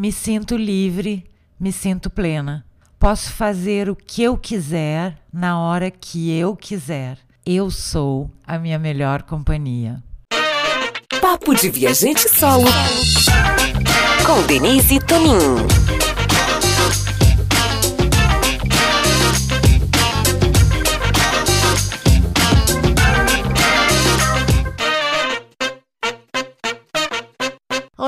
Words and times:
Me 0.00 0.10
sinto 0.10 0.56
livre, 0.56 1.26
me 1.60 1.70
sinto 1.70 2.08
plena. 2.08 2.64
Posso 2.98 3.34
fazer 3.34 3.90
o 3.90 3.94
que 3.94 4.22
eu 4.22 4.34
quiser 4.34 5.18
na 5.30 5.60
hora 5.60 5.90
que 5.90 6.34
eu 6.34 6.56
quiser. 6.56 7.18
Eu 7.44 7.70
sou 7.70 8.30
a 8.46 8.58
minha 8.58 8.78
melhor 8.78 9.20
companhia. 9.24 10.02
Papo 11.20 11.54
de 11.54 11.68
Viajante 11.68 12.30
Solo 12.30 12.64
com 14.24 14.46
Denise 14.46 14.98
Tonin. 15.00 15.79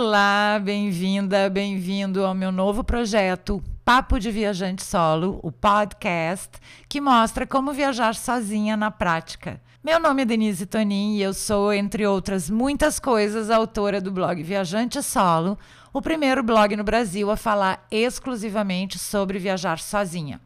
Olá, 0.00 0.60
bem-vinda, 0.62 1.50
bem-vindo 1.50 2.24
ao 2.24 2.32
meu 2.32 2.52
novo 2.52 2.84
projeto 2.84 3.60
Papo 3.84 4.20
de 4.20 4.30
Viajante 4.30 4.84
Solo, 4.84 5.40
o 5.42 5.50
podcast 5.50 6.50
que 6.88 7.00
mostra 7.00 7.44
como 7.44 7.72
viajar 7.72 8.14
sozinha 8.14 8.76
na 8.76 8.92
prática. 8.92 9.60
Meu 9.82 9.98
nome 9.98 10.22
é 10.22 10.24
Denise 10.24 10.66
Tonin 10.66 11.16
e 11.16 11.22
eu 11.22 11.34
sou, 11.34 11.72
entre 11.72 12.06
outras 12.06 12.48
muitas 12.48 13.00
coisas, 13.00 13.50
autora 13.50 14.00
do 14.00 14.12
blog 14.12 14.40
Viajante 14.40 15.02
Solo, 15.02 15.58
o 15.92 16.00
primeiro 16.00 16.44
blog 16.44 16.76
no 16.76 16.84
Brasil 16.84 17.28
a 17.28 17.36
falar 17.36 17.84
exclusivamente 17.90 19.00
sobre 19.00 19.40
viajar 19.40 19.80
sozinha. 19.80 20.40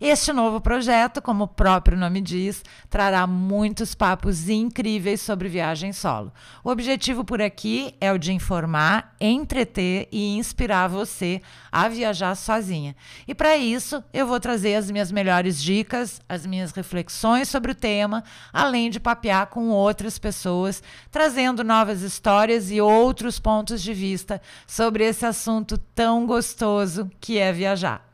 Este 0.00 0.30
novo 0.30 0.60
projeto, 0.60 1.22
como 1.22 1.44
o 1.44 1.48
próprio 1.48 1.96
nome 1.96 2.20
diz, 2.20 2.62
trará 2.90 3.26
muitos 3.26 3.94
papos 3.94 4.48
incríveis 4.48 5.22
sobre 5.22 5.48
viagem 5.48 5.92
solo. 5.92 6.32
O 6.62 6.70
objetivo 6.70 7.24
por 7.24 7.40
aqui 7.40 7.94
é 7.98 8.12
o 8.12 8.18
de 8.18 8.32
informar, 8.32 9.14
entreter 9.18 10.06
e 10.12 10.36
inspirar 10.36 10.88
você 10.88 11.40
a 11.72 11.88
viajar 11.88 12.34
sozinha. 12.34 12.94
E 13.26 13.34
para 13.34 13.56
isso, 13.56 14.04
eu 14.12 14.26
vou 14.26 14.38
trazer 14.38 14.74
as 14.74 14.90
minhas 14.90 15.10
melhores 15.10 15.62
dicas, 15.62 16.20
as 16.28 16.44
minhas 16.46 16.72
reflexões 16.72 17.48
sobre 17.48 17.72
o 17.72 17.74
tema, 17.74 18.22
além 18.52 18.90
de 18.90 19.00
papear 19.00 19.46
com 19.46 19.68
outras 19.70 20.18
pessoas, 20.18 20.82
trazendo 21.10 21.64
novas 21.64 22.02
histórias 22.02 22.70
e 22.70 22.82
outros 22.82 23.40
pontos 23.40 23.82
de 23.82 23.94
vista 23.94 24.42
sobre 24.66 25.04
esse 25.04 25.24
assunto 25.24 25.78
tão 25.78 26.26
gostoso 26.26 27.10
que 27.18 27.38
é 27.38 27.50
viajar 27.50 28.05